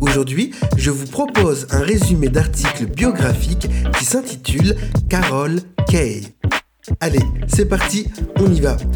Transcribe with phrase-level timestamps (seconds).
[0.00, 4.76] Aujourd'hui, je vous propose un résumé d'articles biographiques qui s'intitule
[5.08, 6.22] Carol Kay.
[7.00, 8.06] Allez, c'est parti,
[8.36, 8.76] on y va.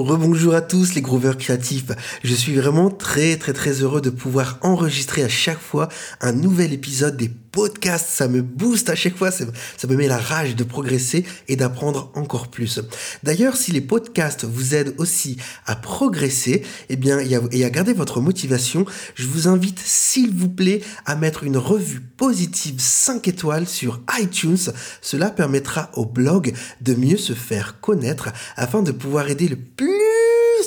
[0.00, 1.92] Rebonjour à tous les grooveurs créatifs.
[2.24, 5.88] Je suis vraiment très très très heureux de pouvoir enregistrer à chaque fois
[6.20, 8.08] un nouvel épisode des podcasts.
[8.10, 9.44] Ça me booste à chaque fois, ça,
[9.88, 12.80] me met la rage de progresser et d'apprendre encore plus.
[13.22, 18.20] D'ailleurs, si les podcasts vous aident aussi à progresser eh bien, et à garder votre
[18.20, 24.00] motivation, je vous invite s'il vous plaît à mettre une revue positive 5 étoiles sur
[24.18, 24.58] iTunes.
[25.00, 29.90] Cela permettra au blog de mieux se faire connaître afin de pouvoir aider le plus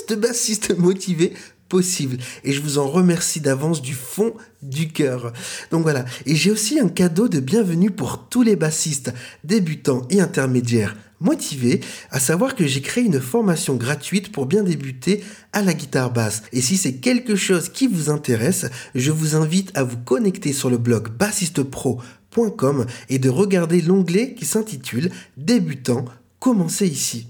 [0.08, 1.34] de bassistes motivés
[1.68, 2.18] possible.
[2.44, 5.32] Et je vous en remercie d'avance du fond du cœur.
[5.70, 6.04] Donc voilà.
[6.26, 9.12] Et j'ai aussi un cadeau de bienvenue pour tous les bassistes,
[9.44, 15.24] débutants et intermédiaires motivés, à savoir que j'ai créé une formation gratuite pour bien débuter
[15.52, 16.42] à la guitare basse.
[16.52, 20.70] Et si c'est quelque chose qui vous intéresse, je vous invite à vous connecter sur
[20.70, 26.04] le blog bassistepro.com et de regarder l'onglet qui s'intitule Débutant,
[26.38, 27.26] commencez ici.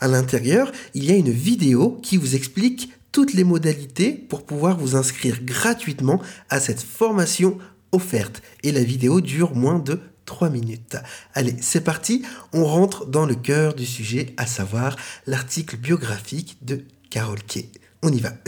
[0.00, 4.78] À l'intérieur, il y a une vidéo qui vous explique toutes les modalités pour pouvoir
[4.78, 7.58] vous inscrire gratuitement à cette formation
[7.90, 8.42] offerte.
[8.62, 10.96] Et la vidéo dure moins de 3 minutes.
[11.34, 14.94] Allez, c'est parti, on rentre dans le cœur du sujet, à savoir
[15.26, 17.68] l'article biographique de Carol Kay.
[18.04, 18.30] On y va.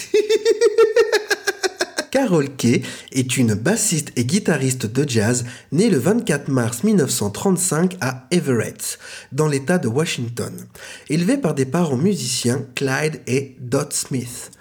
[2.12, 8.28] Carol Kay est une bassiste et guitariste de jazz née le 24 mars 1935 à
[8.30, 9.00] Everett,
[9.32, 10.54] dans l'État de Washington.
[11.08, 14.52] Élevée par des parents musiciens, Clyde et Dot Smith.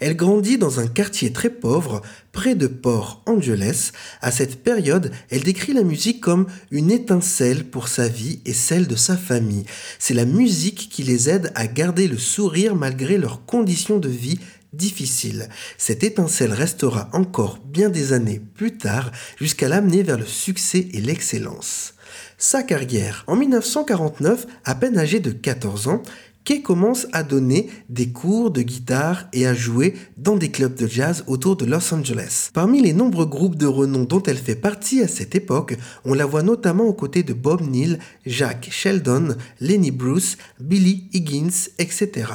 [0.00, 2.02] Elle grandit dans un quartier très pauvre,
[2.32, 3.92] près de Port Angeles.
[4.20, 8.86] À cette période, elle décrit la musique comme une étincelle pour sa vie et celle
[8.86, 9.64] de sa famille.
[9.98, 14.38] C'est la musique qui les aide à garder le sourire malgré leurs conditions de vie
[14.72, 15.48] difficile.
[15.78, 21.00] Cette étincelle restera encore bien des années plus tard jusqu'à l'amener vers le succès et
[21.00, 21.94] l'excellence.
[22.36, 23.24] Sa carrière.
[23.26, 26.02] En 1949, à peine âgée de 14 ans,
[26.44, 30.86] Kay commence à donner des cours de guitare et à jouer dans des clubs de
[30.86, 32.50] jazz autour de Los Angeles.
[32.54, 36.26] Parmi les nombreux groupes de renom dont elle fait partie à cette époque, on la
[36.26, 42.26] voit notamment aux côtés de Bob Neal, Jack Sheldon, Lenny Bruce, Billy Higgins, etc.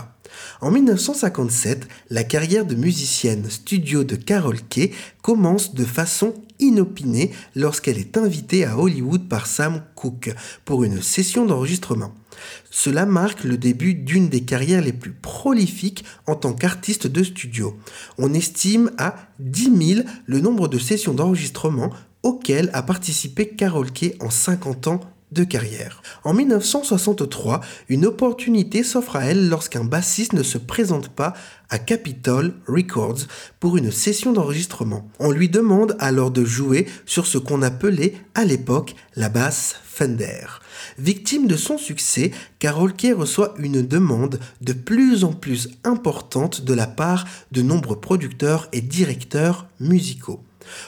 [0.62, 7.98] En 1957, la carrière de musicienne studio de Carol Kay commence de façon inopinée lorsqu'elle
[7.98, 10.34] est invitée à Hollywood par Sam Cooke
[10.66, 12.14] pour une session d'enregistrement.
[12.72, 17.78] Cela marque le début d'une des carrières les plus prolifiques en tant qu'artiste de studio.
[18.18, 21.92] On estime à 10 000 le nombre de sessions d'enregistrement
[22.24, 25.02] auxquelles a participé Carol Kay en 50 ans
[25.42, 26.04] carrière.
[26.24, 31.34] En 1963, une opportunité s'offre à elle lorsqu'un bassiste ne se présente pas
[31.70, 33.22] à Capitol Records
[33.60, 35.10] pour une session d'enregistrement.
[35.18, 40.46] On lui demande alors de jouer sur ce qu'on appelait à l'époque la basse Fender.
[40.98, 46.74] Victime de son succès, Carol Kay reçoit une demande de plus en plus importante de
[46.74, 50.44] la part de nombreux producteurs et directeurs musicaux.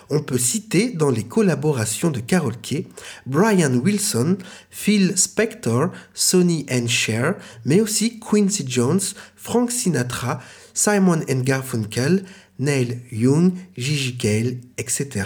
[0.10, 2.88] On peut citer dans les collaborations de Carol Kay
[3.26, 4.38] Brian Wilson,
[4.70, 9.02] Phil Spector, Sonny and Cher, mais aussi Quincy Jones,
[9.36, 10.40] Frank Sinatra,
[10.74, 12.26] Simon Garfunkel,
[12.60, 15.26] Neil Young, Gigi Cale, etc.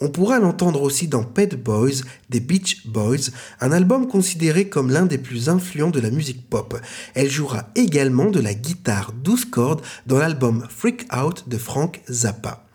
[0.00, 5.06] On pourra l'entendre aussi dans Pet Boys des Beach Boys, un album considéré comme l'un
[5.06, 6.80] des plus influents de la musique pop.
[7.14, 12.67] Elle jouera également de la guitare 12 cordes dans l'album Freak Out de Frank Zappa.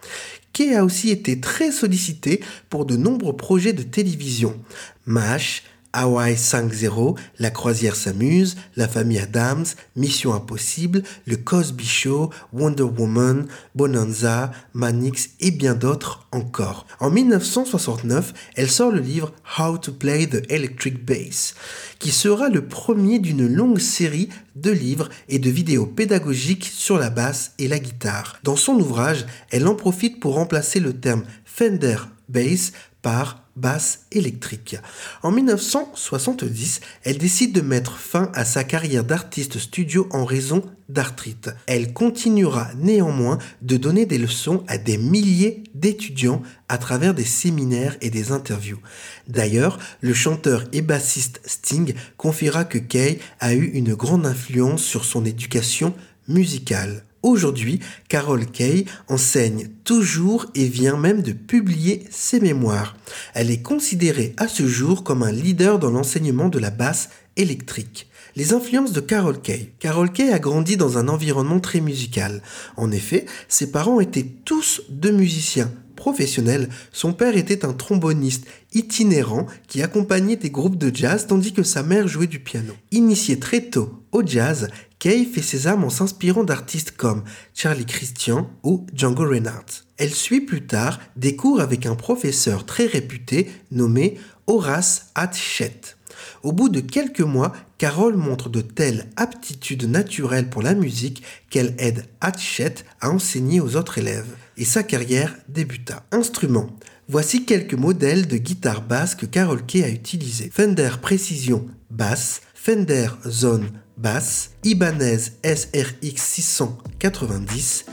[0.54, 4.60] Kay a aussi été très sollicité pour de nombreux projets de télévision.
[5.06, 12.84] MASH, Hawaii 5-0, La croisière s'amuse, La famille Adams, Mission impossible, Le Cosby Show, Wonder
[12.84, 13.46] Woman,
[13.76, 16.88] Bonanza, Manix et bien d'autres encore.
[17.00, 21.54] En 1969, elle sort le livre How to Play the Electric Bass,
[22.00, 27.10] qui sera le premier d'une longue série de livres et de vidéos pédagogiques sur la
[27.10, 28.40] basse et la guitare.
[28.44, 31.98] Dans son ouvrage, elle en profite pour remplacer le terme Fender
[32.30, 32.72] Bass
[33.04, 34.78] par basse électrique.
[35.22, 41.52] En 1970, elle décide de mettre fin à sa carrière d'artiste studio en raison d'arthrite.
[41.68, 47.96] Elle continuera néanmoins de donner des leçons à des milliers d'étudiants à travers des séminaires
[48.02, 48.80] et des interviews.
[49.28, 55.06] D'ailleurs, le chanteur et bassiste Sting confiera que Kay a eu une grande influence sur
[55.06, 55.94] son éducation
[56.28, 57.04] musicale.
[57.24, 57.80] Aujourd'hui,
[58.10, 62.98] Carol Kay enseigne toujours et vient même de publier ses mémoires.
[63.34, 68.10] Elle est considérée à ce jour comme un leader dans l'enseignement de la basse électrique.
[68.36, 69.72] Les influences de Carol Kay.
[69.80, 72.42] Carol Kay a grandi dans un environnement très musical.
[72.76, 76.68] En effet, ses parents étaient tous deux musiciens professionnels.
[76.92, 81.84] Son père était un tromboniste itinérant qui accompagnait des groupes de jazz tandis que sa
[81.84, 82.74] mère jouait du piano.
[82.92, 84.68] Initiée très tôt au jazz,
[85.04, 89.84] Kay fait ses armes en s'inspirant d'artistes comme Charlie Christian ou Django Reinhardt.
[89.98, 94.18] Elle suit plus tard des cours avec un professeur très réputé nommé
[94.48, 95.98] Horace Hatchett.
[96.42, 101.76] Au bout de quelques mois, Carole montre de telles aptitudes naturelles pour la musique qu'elle
[101.80, 104.38] aide Hatchett à enseigner aux autres élèves.
[104.56, 106.06] Et sa carrière débuta.
[106.14, 106.70] Instrument.
[107.10, 110.50] Voici quelques modèles de guitare basse que Carole Kay a utilisés.
[110.54, 117.86] Fender Precision basse, Fender Zone basse, Ibanez SRX 690,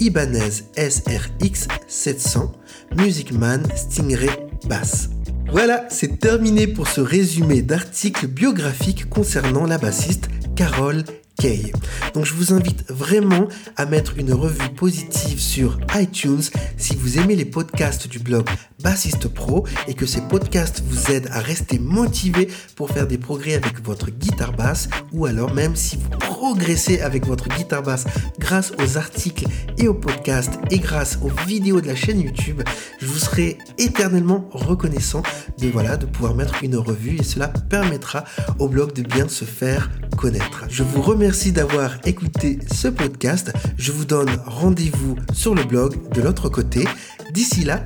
[0.00, 2.50] Ibanez SRX 700,
[2.96, 5.10] Musicman Stingray basse.
[5.52, 11.04] Voilà, c'est terminé pour ce résumé d'articles biographiques concernant la bassiste Carole
[11.38, 11.70] Kay.
[12.12, 13.46] Donc je vous invite vraiment
[13.76, 16.42] à mettre une revue positive sur iTunes
[16.76, 18.48] si vous aimez les podcasts du blog
[18.86, 22.46] Bassiste Pro et que ces podcasts vous aident à rester motivé
[22.76, 27.26] pour faire des progrès avec votre guitare basse ou alors même si vous progressez avec
[27.26, 28.04] votre guitare basse
[28.38, 29.46] grâce aux articles
[29.76, 32.62] et aux podcasts et grâce aux vidéos de la chaîne YouTube,
[33.00, 35.24] je vous serai éternellement reconnaissant
[35.58, 38.22] de voilà de pouvoir mettre une revue et cela permettra
[38.60, 40.64] au blog de bien se faire connaître.
[40.68, 43.52] Je vous remercie d'avoir écouté ce podcast.
[43.76, 46.84] Je vous donne rendez-vous sur le blog de l'autre côté.
[47.32, 47.84] D'ici là,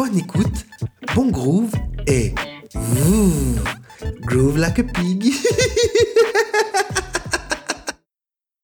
[0.00, 0.64] bonne écoute,
[1.14, 1.74] bon groove
[2.06, 2.32] et
[4.22, 5.30] groove like a pig.